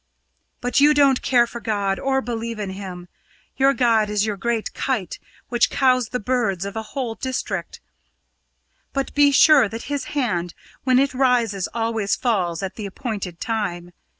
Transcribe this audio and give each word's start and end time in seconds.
But 0.61 0.79
you 0.79 0.95
don't 0.95 1.21
care 1.21 1.45
for 1.45 1.59
God, 1.59 1.99
or 1.99 2.21
believe 2.23 2.57
in 2.57 2.71
Him. 2.71 3.07
Your 3.57 3.71
god 3.71 4.09
is 4.09 4.25
your 4.25 4.35
great 4.35 4.73
kite, 4.73 5.19
which 5.49 5.69
cows 5.69 6.09
the 6.09 6.19
birds 6.19 6.65
of 6.65 6.75
a 6.75 6.81
whole 6.97 7.13
district. 7.13 7.79
But 8.93 9.13
be 9.13 9.29
sure 9.31 9.69
that 9.69 9.83
His 9.93 10.05
hand, 10.17 10.55
when 10.85 10.97
it 10.97 11.13
rises, 11.13 11.69
always 11.71 12.15
falls 12.15 12.63
at 12.63 12.77
the 12.77 12.87
appointed 12.87 13.39
time. 13.39 13.91